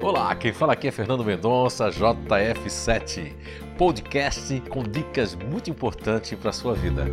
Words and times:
Olá, 0.00 0.32
quem 0.36 0.52
fala 0.52 0.74
aqui 0.74 0.86
é 0.86 0.92
Fernando 0.92 1.24
Mendonça, 1.24 1.88
JF7, 1.90 3.34
podcast 3.76 4.60
com 4.70 4.84
dicas 4.84 5.34
muito 5.34 5.70
importantes 5.70 6.38
para 6.38 6.50
a 6.50 6.52
sua 6.52 6.72
vida. 6.72 7.04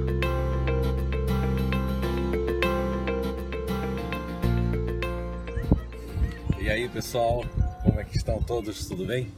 E 6.60 6.70
aí 6.70 6.88
pessoal, 6.88 7.44
como 7.82 8.00
é 8.00 8.04
que 8.04 8.18
estão 8.18 8.40
todos? 8.44 8.88
Tudo 8.88 9.04
bem? 9.04 9.34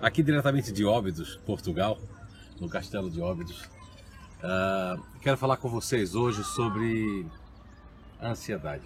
Aqui 0.00 0.22
diretamente 0.22 0.72
de 0.72 0.86
Óbidos, 0.86 1.38
Portugal, 1.44 1.98
no 2.58 2.70
Castelo 2.70 3.10
de 3.10 3.20
Óbidos. 3.20 3.66
Uh, 4.42 5.02
quero 5.20 5.36
falar 5.36 5.58
com 5.58 5.68
vocês 5.68 6.14
hoje 6.14 6.42
sobre 6.42 7.26
a 8.18 8.30
ansiedade. 8.30 8.84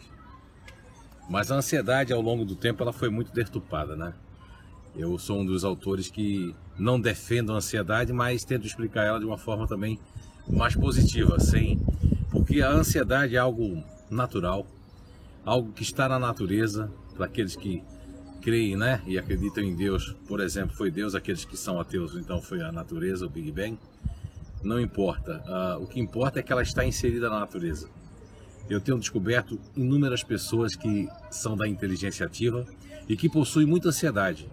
Mas 1.29 1.51
a 1.51 1.57
ansiedade 1.57 2.13
ao 2.13 2.21
longo 2.21 2.45
do 2.45 2.55
tempo 2.55 2.83
ela 2.83 2.93
foi 2.93 3.09
muito 3.09 3.33
deturpada, 3.33 3.97
né? 3.97 4.13
Eu 4.95 5.19
sou 5.19 5.41
um 5.41 5.47
dos 5.47 5.65
autores 5.65 6.09
que 6.09 6.55
não 6.79 7.01
defendo 7.01 7.53
a 7.53 7.57
ansiedade, 7.57 8.13
mas 8.13 8.45
tento 8.45 8.67
explicar 8.67 9.05
ela 9.05 9.19
de 9.19 9.25
uma 9.25 9.39
forma 9.39 9.67
também 9.67 9.99
mais 10.47 10.75
positiva, 10.75 11.41
sem 11.41 11.81
porque 12.31 12.61
a 12.61 12.71
ansiedade 12.71 13.37
é 13.37 13.39
algo 13.39 13.83
natural, 14.11 14.67
algo 15.45 15.73
que 15.73 15.83
está 15.83 16.09
na 16.09 16.19
natureza 16.19 16.91
para 17.15 17.27
aqueles 17.27 17.57
que 17.57 17.83
creem, 18.43 18.77
né, 18.77 19.01
e 19.07 19.19
acreditam 19.19 19.63
em 19.63 19.75
Deus. 19.75 20.15
Por 20.27 20.41
exemplo, 20.41 20.77
foi 20.77 20.91
Deus 20.91 21.15
aqueles 21.15 21.45
que 21.45 21.57
são 21.57 21.81
ateus, 21.81 22.17
então 22.17 22.43
foi 22.43 22.61
a 22.61 22.73
natureza, 22.73 23.25
o 23.25 23.29
Big 23.29 23.51
Bang. 23.53 23.79
Não 24.63 24.81
importa. 24.81 25.43
Uh, 25.47 25.83
o 25.83 25.87
que 25.87 26.01
importa 26.01 26.41
é 26.41 26.43
que 26.43 26.53
ela 26.53 26.63
está 26.63 26.85
inserida 26.85 27.31
na 27.31 27.41
natureza 27.41 27.89
eu 28.69 28.81
tenho 28.81 28.99
descoberto 28.99 29.59
inúmeras 29.77 30.23
pessoas 30.23 30.75
que 30.75 31.09
são 31.31 31.57
da 31.57 31.69
inteligência 31.69 32.27
ativa 32.27 32.67
e 33.09 33.17
que 33.17 33.29
possuem 33.29 33.67
muita 33.67 33.89
ansiedade. 33.89 34.49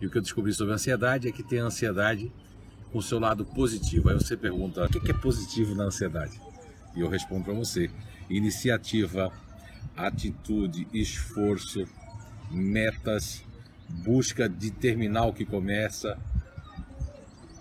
E 0.00 0.06
o 0.06 0.10
que 0.10 0.18
eu 0.18 0.22
descobri 0.22 0.52
sobre 0.52 0.72
a 0.72 0.74
ansiedade 0.74 1.28
é 1.28 1.32
que 1.32 1.42
tem 1.42 1.60
ansiedade 1.60 2.32
com 2.92 2.98
o 2.98 3.02
seu 3.02 3.18
lado 3.18 3.44
positivo. 3.44 4.10
Aí 4.10 4.14
você 4.14 4.36
pergunta, 4.36 4.84
o 4.84 4.88
que 4.88 5.10
é 5.10 5.14
positivo 5.14 5.74
na 5.74 5.84
ansiedade? 5.84 6.40
E 6.94 7.00
eu 7.00 7.08
respondo 7.08 7.44
para 7.44 7.54
você: 7.54 7.90
iniciativa, 8.28 9.32
atitude, 9.96 10.86
esforço, 10.92 11.86
metas, 12.50 13.44
busca 13.88 14.48
de 14.48 14.70
terminar 14.70 15.26
o 15.26 15.32
que 15.32 15.44
começa, 15.44 16.18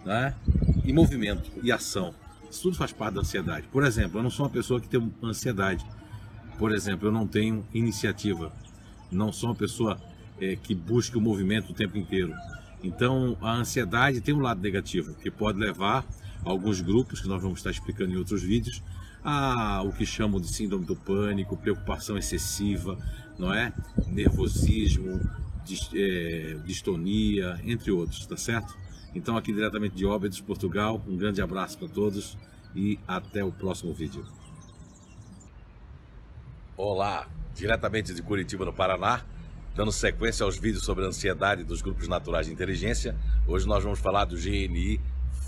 né? 0.06 0.36
e 0.84 0.92
movimento 0.92 1.52
e 1.62 1.72
ação. 1.72 2.14
Tudo 2.62 2.76
faz 2.76 2.92
parte 2.92 3.16
da 3.16 3.22
ansiedade. 3.22 3.68
Por 3.72 3.84
exemplo, 3.84 4.20
eu 4.20 4.24
não 4.24 4.30
sou 4.30 4.46
uma 4.46 4.52
pessoa 4.52 4.80
que 4.80 4.88
tem 4.88 5.14
ansiedade. 5.24 5.86
Por 6.58 6.72
exemplo, 6.72 7.08
eu 7.08 7.12
não 7.12 7.28
tenho 7.28 7.66
iniciativa. 7.74 8.52
Não 9.12 9.32
sou 9.32 9.50
uma 9.50 9.56
pessoa 9.56 10.00
é, 10.40 10.56
que 10.56 10.74
busca 10.74 11.18
o 11.18 11.22
movimento 11.22 11.72
o 11.72 11.74
tempo 11.74 11.98
inteiro. 11.98 12.34
Então, 12.84 13.38
a 13.42 13.54
ansiedade 13.54 14.22
tem 14.22 14.34
um 14.34 14.40
lado 14.40 14.62
negativo, 14.62 15.14
que 15.16 15.32
pode 15.32 15.58
levar 15.58 16.06
alguns 16.44 16.82
grupos, 16.82 17.22
que 17.22 17.28
nós 17.28 17.42
vamos 17.42 17.60
estar 17.60 17.72
explicando 17.72 18.12
em 18.14 18.18
outros 18.18 18.44
vídeos, 18.44 18.84
a 19.24 19.82
o 19.84 19.94
que 19.94 20.06
chamam 20.06 20.40
de 20.40 20.48
síndrome 20.48 20.86
do 20.86 20.96
pânico, 20.96 21.56
preocupação 21.56 22.18
excessiva, 22.18 22.98
não 23.40 23.54
é? 23.54 23.72
Nervosismo, 24.08 25.22
é, 25.96 26.58
distonia, 26.66 27.60
entre 27.64 27.90
outros, 27.92 28.26
tá 28.26 28.36
certo? 28.36 28.76
Então, 29.16 29.38
aqui 29.38 29.54
diretamente 29.54 29.96
de 29.96 30.06
Óbidos, 30.08 30.42
Portugal, 30.42 31.00
um 31.08 31.16
grande 31.16 31.40
abraço 31.40 31.78
para 31.78 31.88
todos 31.88 32.36
e 32.76 33.00
até 33.08 33.44
o 33.44 33.52
próximo 33.52 33.94
vídeo. 33.94 34.26
Olá, 36.76 37.30
diretamente 37.54 38.12
de 38.12 38.24
Curitiba, 38.24 38.66
no 38.66 38.74
Paraná, 38.74 39.24
dando 39.76 39.92
sequência 39.92 40.44
aos 40.44 40.58
vídeos 40.58 40.84
sobre 40.84 41.06
a 41.06 41.10
ansiedade 41.10 41.64
dos 41.64 41.84
grupos 41.84 42.08
naturais 42.08 42.48
de 42.48 42.54
inteligência. 42.54 43.16
Hoje 43.48 43.68
nós 43.68 43.84
vamos 43.84 44.00
falar 44.00 44.26
do 44.26 44.36
GNI 44.36 45.00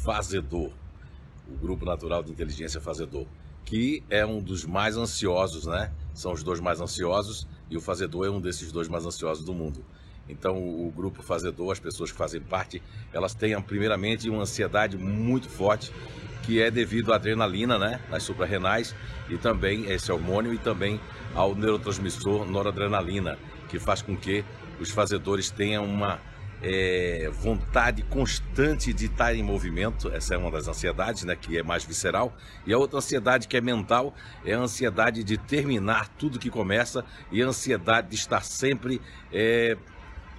Fazedor, 0.04 0.72
o 1.48 1.58
Grupo 1.58 1.86
Natural 1.86 2.22
de 2.22 2.32
Inteligência 2.32 2.80
Fazedor, 2.80 3.26
que 3.66 4.04
é 4.12 4.24
um 4.24 4.40
dos 4.40 4.64
mais 4.64 4.96
ansiosos, 4.96 5.66
né? 5.66 5.92
São 6.14 6.32
os 6.34 6.44
dois 6.44 6.60
mais 6.60 6.80
ansiosos 6.80 7.48
e 7.68 7.76
o 7.76 7.82
Fazedor 7.82 8.28
é 8.28 8.30
um 8.30 8.40
desses 8.40 8.72
dois 8.72 8.88
mais 8.88 9.08
ansiosos 9.08 9.44
do 9.44 9.56
mundo. 9.56 9.84
Então, 10.28 10.58
o 10.58 10.92
grupo 10.96 11.22
fazedor, 11.22 11.72
as 11.72 11.80
pessoas 11.80 12.12
que 12.12 12.18
fazem 12.18 12.42
parte, 12.42 12.82
elas 13.14 13.34
têm 13.34 13.60
primeiramente 13.62 14.30
uma 14.30 14.42
ansiedade 14.42 14.98
muito 14.98 15.50
forte, 15.50 15.92
que 16.44 16.62
é 16.62 16.70
devido 16.70 17.12
à 17.12 17.16
adrenalina, 17.16 17.78
né, 17.78 18.00
nas 18.10 18.24
suprarrenais, 18.24 18.96
e 19.30 19.38
também 19.38 19.86
esse 19.92 20.12
hormônio 20.12 20.54
e 20.54 20.58
também 20.58 21.00
ao 21.34 21.56
neurotransmissor 21.56 22.46
noradrenalina, 22.46 23.38
que 23.68 23.80
faz 23.80 24.02
com 24.02 24.16
que 24.16 24.44
os 24.80 24.92
fazedores 24.92 25.50
tenham 25.50 25.84
uma 25.86 26.20
é, 26.62 27.30
vontade 27.32 28.02
constante 28.04 28.94
de 28.94 29.06
estar 29.06 29.36
em 29.36 29.44
movimento, 29.44 30.10
essa 30.12 30.36
é 30.36 30.38
uma 30.38 30.50
das 30.52 30.68
ansiedades, 30.68 31.24
né, 31.24 31.36
que 31.36 31.58
é 31.58 31.64
mais 31.64 31.84
visceral, 31.84 32.36
e 32.66 32.74
a 32.74 32.78
outra 32.78 32.98
ansiedade 32.98 33.48
que 33.48 33.58
é 33.58 33.62
mental 33.62 34.14
é 34.46 34.54
a 34.54 34.60
ansiedade 34.60 35.24
de 35.24 35.38
terminar 35.38 36.08
tudo 36.10 36.40
que 36.40 36.50
começa 36.50 37.04
e 37.32 37.42
a 37.42 37.48
ansiedade 37.48 38.10
de 38.10 38.16
estar 38.16 38.44
sempre 38.44 39.02
é, 39.32 39.78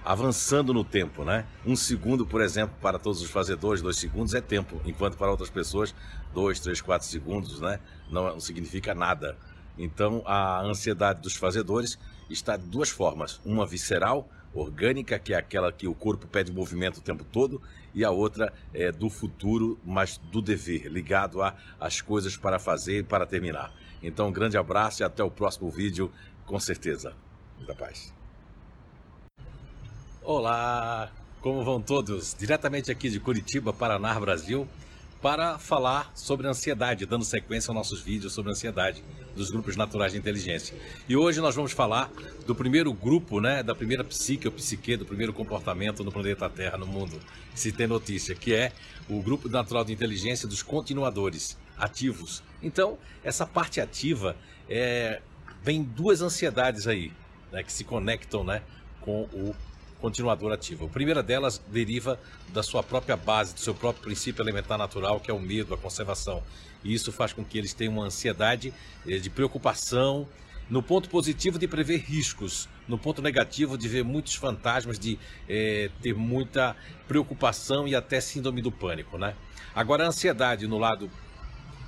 avançando 0.07 0.73
no 0.73 0.85
tempo, 0.85 1.25
né? 1.25 1.45
Um 1.65 1.75
segundo, 1.75 2.25
por 2.25 2.41
exemplo, 2.41 2.73
para 2.81 2.97
todos 2.97 3.21
os 3.21 3.29
fazedores, 3.29 3.81
dois 3.81 3.97
segundos 3.97 4.33
é 4.33 4.39
tempo, 4.39 4.79
enquanto 4.85 5.17
para 5.17 5.29
outras 5.29 5.49
pessoas, 5.49 5.93
dois, 6.33 6.61
três, 6.61 6.79
quatro 6.79 7.05
segundos, 7.05 7.59
né? 7.59 7.81
Não, 8.09 8.39
significa 8.39 8.95
nada. 8.95 9.37
Então, 9.77 10.23
a 10.25 10.61
ansiedade 10.61 11.21
dos 11.21 11.35
fazedores 11.35 11.99
está 12.29 12.55
de 12.55 12.65
duas 12.67 12.89
formas: 12.89 13.41
uma 13.43 13.65
visceral, 13.65 14.29
orgânica, 14.53 15.19
que 15.19 15.33
é 15.33 15.37
aquela 15.37 15.73
que 15.73 15.89
o 15.89 15.93
corpo 15.93 16.25
pede 16.25 16.53
movimento 16.53 16.99
o 16.99 17.01
tempo 17.01 17.25
todo, 17.25 17.61
e 17.93 18.05
a 18.05 18.09
outra 18.09 18.53
é 18.73 18.93
do 18.93 19.09
futuro, 19.09 19.77
mas 19.83 20.17
do 20.31 20.41
dever, 20.41 20.87
ligado 20.89 21.39
às 21.77 21.99
coisas 21.99 22.37
para 22.37 22.59
fazer 22.59 22.99
e 22.99 23.03
para 23.03 23.25
terminar. 23.25 23.73
Então, 24.01 24.29
um 24.29 24.31
grande 24.31 24.57
abraço 24.57 25.01
e 25.01 25.03
até 25.03 25.21
o 25.21 25.29
próximo 25.29 25.69
vídeo, 25.69 26.09
com 26.45 26.57
certeza. 26.61 27.13
Muita 27.57 27.75
paz. 27.75 28.16
Olá, 30.29 31.09
como 31.39 31.63
vão 31.63 31.81
todos? 31.81 32.35
Diretamente 32.37 32.91
aqui 32.91 33.09
de 33.09 33.17
Curitiba, 33.17 33.71
Paraná, 33.71 34.13
Brasil, 34.19 34.67
para 35.21 35.57
falar 35.57 36.11
sobre 36.13 36.45
ansiedade, 36.45 37.05
dando 37.05 37.23
sequência 37.23 37.71
aos 37.71 37.77
nossos 37.77 38.01
vídeos 38.01 38.33
sobre 38.33 38.51
ansiedade 38.51 39.01
dos 39.37 39.49
grupos 39.49 39.77
naturais 39.77 40.11
de 40.11 40.17
inteligência. 40.17 40.75
E 41.07 41.15
hoje 41.15 41.39
nós 41.39 41.55
vamos 41.55 41.71
falar 41.71 42.11
do 42.45 42.53
primeiro 42.53 42.91
grupo, 42.91 43.39
né, 43.39 43.63
da 43.63 43.73
primeira 43.73 44.03
psique 44.03 44.45
ou 44.45 44.51
psique, 44.51 44.97
do 44.97 45.05
primeiro 45.05 45.31
comportamento 45.31 46.03
no 46.03 46.11
planeta 46.11 46.49
Terra, 46.49 46.77
no 46.77 46.85
mundo, 46.85 47.17
se 47.55 47.71
tem 47.71 47.87
notícia, 47.87 48.35
que 48.35 48.53
é 48.53 48.73
o 49.07 49.21
grupo 49.21 49.47
natural 49.47 49.85
de 49.85 49.93
inteligência 49.93 50.45
dos 50.45 50.61
continuadores 50.61 51.57
ativos. 51.77 52.43
Então, 52.61 52.97
essa 53.23 53.45
parte 53.45 53.79
ativa 53.79 54.35
é, 54.69 55.21
vem 55.63 55.83
duas 55.83 56.21
ansiedades 56.21 56.85
aí, 56.85 57.13
né, 57.49 57.63
que 57.63 57.71
se 57.71 57.85
conectam, 57.85 58.43
né, 58.43 58.61
com 58.99 59.21
o 59.31 59.55
continuador 59.99 60.51
ativo. 60.51 60.85
A 60.85 60.89
primeira 60.89 61.23
delas 61.23 61.61
deriva 61.67 62.19
da 62.49 62.61
sua 62.63 62.83
própria 62.83 63.17
base, 63.17 63.53
do 63.53 63.59
seu 63.59 63.73
próprio 63.73 64.03
princípio 64.03 64.41
elementar 64.41 64.77
natural, 64.77 65.19
que 65.19 65.31
é 65.31 65.33
o 65.33 65.39
medo, 65.39 65.73
a 65.73 65.77
conservação. 65.77 66.43
E 66.83 66.93
isso 66.93 67.11
faz 67.11 67.33
com 67.33 67.43
que 67.43 67.57
eles 67.57 67.73
tenham 67.73 67.93
uma 67.93 68.05
ansiedade 68.05 68.73
eh, 69.07 69.17
de 69.17 69.29
preocupação, 69.29 70.27
no 70.69 70.83
ponto 70.83 71.09
positivo 71.09 71.57
de 71.57 71.67
prever 71.67 71.97
riscos, 71.97 72.67
no 72.87 72.97
ponto 72.97 73.21
negativo 73.21 73.77
de 73.77 73.87
ver 73.87 74.03
muitos 74.03 74.35
fantasmas, 74.35 74.99
de 74.99 75.17
é, 75.47 75.89
ter 76.01 76.13
muita 76.13 76.75
preocupação 77.07 77.87
e 77.87 77.95
até 77.95 78.19
síndrome 78.19 78.61
do 78.61 78.71
pânico, 78.71 79.17
né? 79.17 79.33
Agora 79.73 80.03
a 80.03 80.07
ansiedade 80.07 80.67
no 80.67 80.77
lado 80.77 81.09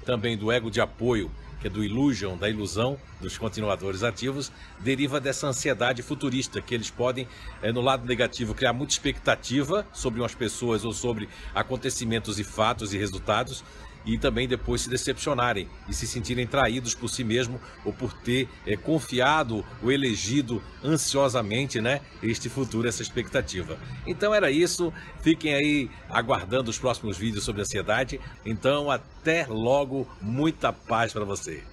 também 0.05 0.37
do 0.37 0.51
ego 0.51 0.71
de 0.71 0.79
apoio 0.79 1.29
que 1.59 1.67
é 1.67 1.69
do 1.69 1.83
illusion, 1.83 2.37
da 2.37 2.49
ilusão 2.49 2.97
dos 3.19 3.37
continuadores 3.37 4.03
ativos, 4.03 4.51
deriva 4.79 5.19
dessa 5.19 5.47
ansiedade 5.47 6.01
futurista, 6.01 6.61
que 6.61 6.73
eles 6.73 6.89
podem, 6.89 7.27
é, 7.61 7.71
no 7.71 7.81
lado 7.81 8.05
negativo, 8.05 8.53
criar 8.53 8.73
muita 8.73 8.93
expectativa 8.93 9.85
sobre 9.91 10.21
umas 10.21 10.33
pessoas 10.33 10.85
ou 10.85 10.93
sobre 10.93 11.27
acontecimentos 11.53 12.39
e 12.39 12.43
fatos 12.43 12.93
e 12.93 12.97
resultados, 12.97 13.63
e 14.05 14.17
também 14.17 14.47
depois 14.47 14.81
se 14.81 14.89
decepcionarem 14.89 15.67
e 15.87 15.93
se 15.93 16.07
sentirem 16.07 16.47
traídos 16.47 16.95
por 16.95 17.09
si 17.09 17.23
mesmo 17.23 17.59
ou 17.83 17.93
por 17.93 18.13
ter 18.13 18.47
é, 18.65 18.75
confiado 18.75 19.65
ou 19.81 19.91
elegido 19.91 20.61
ansiosamente 20.83 21.81
né, 21.81 22.01
este 22.23 22.49
futuro, 22.49 22.87
essa 22.87 23.01
expectativa. 23.01 23.77
Então 24.07 24.33
era 24.33 24.49
isso, 24.49 24.93
fiquem 25.21 25.53
aí 25.53 25.89
aguardando 26.09 26.69
os 26.69 26.79
próximos 26.79 27.17
vídeos 27.17 27.43
sobre 27.43 27.61
ansiedade. 27.61 28.19
Então 28.45 28.89
até 28.89 29.45
logo, 29.47 30.07
muita 30.21 30.71
paz 30.71 31.13
para 31.13 31.25
você. 31.25 31.63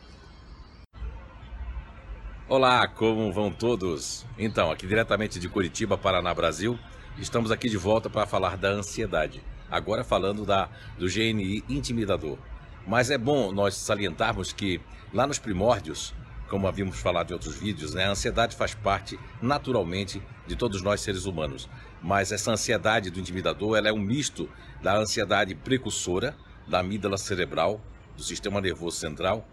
Olá, 2.49 2.87
como 2.87 3.33
vão 3.33 3.51
todos? 3.51 4.25
Então, 4.39 4.71
aqui 4.71 4.87
diretamente 4.87 5.41
de 5.41 5.49
Curitiba, 5.49 5.99
Paraná, 5.99 6.33
Brasil, 6.33 6.79
estamos 7.19 7.51
aqui 7.51 7.69
de 7.69 7.77
volta 7.77 8.09
para 8.09 8.25
falar 8.25 8.57
da 8.57 8.69
ansiedade. 8.69 9.43
Agora 9.71 10.05
falando 10.05 10.45
da, 10.45 10.69
do 10.99 11.07
GNI 11.07 11.65
intimidador. 11.69 12.39
Mas 12.87 13.11
é 13.11 13.19
bom 13.19 13.51
nós 13.53 13.75
salientarmos 13.75 14.53
que 14.53 14.81
lá 15.13 15.27
nos 15.27 15.39
primórdios, 15.39 16.15
como 16.49 16.69
havíamos 16.69 16.99
falado 16.99 17.31
em 17.31 17.35
outros 17.35 17.57
vídeos, 17.57 17.95
né, 17.95 18.05
a 18.05 18.11
ansiedade 18.11 18.55
faz 18.55 18.75
parte 18.75 19.19
naturalmente 19.43 20.23
de 20.47 20.55
todos 20.55 20.83
nós 20.83 21.01
seres 21.01 21.25
humanos. 21.25 21.69
Mas 22.01 22.31
essa 22.31 22.53
ansiedade 22.53 23.11
do 23.11 23.19
intimidador 23.19 23.77
ela 23.77 23.89
é 23.89 23.93
um 23.93 23.99
misto 23.99 24.49
da 24.81 24.97
ansiedade 24.97 25.55
precursora, 25.55 26.37
da 26.69 26.81
amígdala 26.81 27.19
cerebral, 27.19 27.81
do 28.17 28.23
sistema 28.23 28.61
nervoso 28.61 28.97
central, 28.99 29.47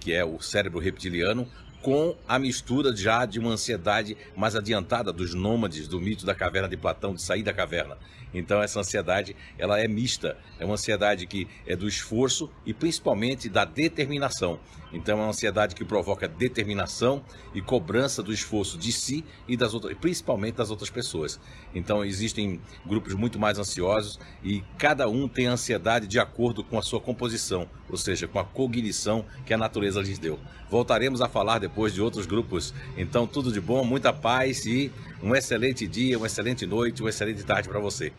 que 0.00 0.12
é 0.12 0.24
o 0.24 0.40
cérebro 0.40 0.80
reptiliano, 0.80 1.46
com 1.82 2.16
a 2.28 2.38
mistura 2.38 2.94
já 2.96 3.26
de 3.26 3.38
uma 3.38 3.50
ansiedade 3.50 4.16
mais 4.36 4.54
adiantada 4.54 5.12
dos 5.12 5.34
nômades 5.34 5.88
do 5.88 6.00
mito 6.00 6.24
da 6.24 6.34
caverna 6.34 6.68
de 6.68 6.76
Platão, 6.76 7.12
de 7.12 7.20
sair 7.20 7.42
da 7.42 7.52
caverna. 7.52 7.98
Então 8.34 8.62
essa 8.62 8.80
ansiedade, 8.80 9.36
ela 9.58 9.78
é 9.78 9.86
mista, 9.86 10.38
é 10.58 10.64
uma 10.64 10.74
ansiedade 10.74 11.26
que 11.26 11.46
é 11.66 11.76
do 11.76 11.86
esforço 11.86 12.50
e 12.64 12.72
principalmente 12.72 13.48
da 13.48 13.64
determinação. 13.64 14.58
Então 14.92 15.18
é 15.18 15.22
uma 15.22 15.30
ansiedade 15.30 15.74
que 15.74 15.84
provoca 15.84 16.28
determinação 16.28 17.24
e 17.54 17.62
cobrança 17.62 18.22
do 18.22 18.32
esforço 18.32 18.76
de 18.78 18.92
si 18.92 19.24
e 19.48 19.56
das 19.56 19.74
outras, 19.74 19.96
principalmente 19.98 20.56
das 20.56 20.70
outras 20.70 20.90
pessoas. 20.90 21.40
Então 21.74 22.04
existem 22.04 22.60
grupos 22.86 23.14
muito 23.14 23.38
mais 23.38 23.58
ansiosos 23.58 24.18
e 24.42 24.62
cada 24.78 25.08
um 25.08 25.28
tem 25.28 25.46
ansiedade 25.46 26.06
de 26.06 26.18
acordo 26.18 26.62
com 26.62 26.78
a 26.78 26.82
sua 26.82 27.00
composição, 27.00 27.68
ou 27.88 27.96
seja, 27.96 28.28
com 28.28 28.38
a 28.38 28.44
cognição 28.44 29.24
que 29.46 29.54
a 29.54 29.58
natureza 29.58 30.00
lhes 30.00 30.18
deu. 30.18 30.38
Voltaremos 30.70 31.20
a 31.20 31.28
falar 31.28 31.58
depois 31.58 31.71
de 31.92 32.00
outros 32.02 32.26
grupos. 32.26 32.74
Então 32.96 33.26
tudo 33.26 33.52
de 33.52 33.60
bom, 33.60 33.84
muita 33.84 34.12
paz 34.12 34.66
e 34.66 34.92
um 35.22 35.34
excelente 35.34 35.86
dia, 35.86 36.18
uma 36.18 36.26
excelente 36.26 36.66
noite, 36.66 37.02
uma 37.02 37.10
excelente 37.10 37.42
tarde 37.44 37.68
para 37.68 37.80
você. 37.80 38.12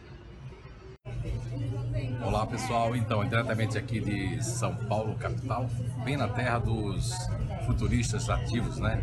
Olá 2.26 2.48
pessoal, 2.48 2.96
então 2.96 3.24
diretamente 3.24 3.78
aqui 3.78 4.00
de 4.00 4.44
São 4.44 4.76
Paulo, 4.76 5.16
capital, 5.16 5.70
bem 6.04 6.18
na 6.18 6.28
terra 6.28 6.58
dos 6.58 7.14
futuristas 7.66 8.30
ativos, 8.30 8.80
né? 8.80 9.00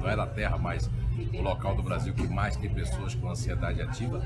Não 0.00 0.08
é 0.08 0.14
na 0.14 0.26
terra, 0.26 0.58
mas 0.58 0.90
o 1.32 1.42
local 1.42 1.74
do 1.74 1.82
Brasil 1.82 2.12
que 2.12 2.26
mais 2.26 2.56
tem 2.56 2.68
pessoas 2.70 3.14
com 3.14 3.28
ansiedade 3.28 3.80
ativa. 3.82 4.22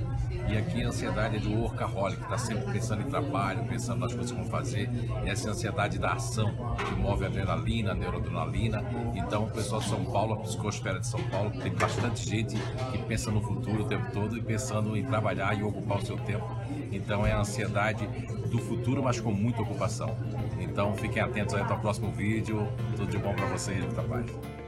E 0.48 0.56
aqui 0.56 0.82
a 0.82 0.88
ansiedade 0.88 1.37
é 1.37 1.40
do 1.40 1.52
workaholic, 1.52 2.22
está 2.22 2.38
sempre 2.38 2.72
pensando 2.72 3.02
em 3.02 3.06
trabalho, 3.06 3.64
pensando 3.64 4.00
nas 4.00 4.14
coisas 4.14 4.31
vão 4.31 4.44
fazer. 4.46 4.88
E 5.25 5.28
essa 5.28 5.50
ansiedade 5.50 5.98
da 5.98 6.12
ação, 6.12 6.52
que 6.76 6.94
move 6.94 7.25
a 7.25 7.28
adrenalina, 7.28 7.92
a 7.92 7.94
neuroadrenalina. 7.94 8.84
Então, 9.14 9.44
o 9.44 9.50
pessoal 9.50 9.81
de 9.81 9.88
São 9.88 10.04
Paulo, 10.04 10.34
a 10.34 10.37
psicosfera 10.38 11.00
de 11.00 11.06
São 11.06 11.22
Paulo, 11.25 11.50
tem 11.50 11.72
bastante 11.72 12.28
gente 12.28 12.56
que 12.92 12.98
pensa 12.98 13.31
no 13.31 13.40
futuro 13.40 13.82
o 13.82 13.87
tempo 13.87 14.10
todo 14.12 14.37
e 14.37 14.42
pensando 14.42 14.96
em 14.96 15.04
trabalhar 15.04 15.58
e 15.58 15.62
ocupar 15.62 15.98
o 15.98 16.06
seu 16.06 16.19
tempo. 16.19 16.48
Então, 16.92 17.26
é 17.26 17.32
a 17.32 17.40
ansiedade 17.40 18.06
do 18.50 18.58
futuro, 18.58 19.02
mas 19.02 19.20
com 19.20 19.32
muita 19.32 19.62
ocupação. 19.62 20.16
Então, 20.58 20.94
fiquem 20.96 21.22
atentos 21.22 21.54
aí 21.54 21.64
para 21.64 21.76
o 21.76 21.81
próximo 21.81 22.10
vídeo. 22.10 22.66
Tudo 22.96 23.10
de 23.10 23.19
bom 23.19 23.34
para 23.34 23.46
vocês, 23.46 23.84
muita 23.84 24.02
paz. 24.02 24.59